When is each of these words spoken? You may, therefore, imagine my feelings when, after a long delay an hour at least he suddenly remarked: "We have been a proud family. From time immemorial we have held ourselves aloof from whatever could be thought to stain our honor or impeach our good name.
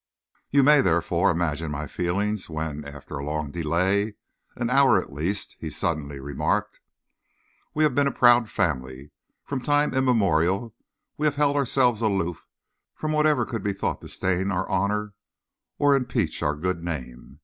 You 0.49 0.63
may, 0.63 0.81
therefore, 0.81 1.29
imagine 1.29 1.69
my 1.69 1.85
feelings 1.85 2.49
when, 2.49 2.83
after 2.85 3.19
a 3.19 3.23
long 3.23 3.51
delay 3.51 4.15
an 4.55 4.71
hour 4.71 4.99
at 4.99 5.13
least 5.13 5.55
he 5.59 5.69
suddenly 5.69 6.19
remarked: 6.19 6.79
"We 7.75 7.83
have 7.83 7.93
been 7.93 8.07
a 8.07 8.11
proud 8.11 8.49
family. 8.49 9.11
From 9.45 9.61
time 9.61 9.93
immemorial 9.93 10.73
we 11.19 11.27
have 11.27 11.35
held 11.35 11.55
ourselves 11.55 12.01
aloof 12.01 12.47
from 12.95 13.11
whatever 13.11 13.45
could 13.45 13.61
be 13.61 13.73
thought 13.73 14.01
to 14.01 14.09
stain 14.09 14.51
our 14.51 14.67
honor 14.67 15.13
or 15.77 15.95
impeach 15.95 16.41
our 16.41 16.55
good 16.55 16.81
name. 16.83 17.39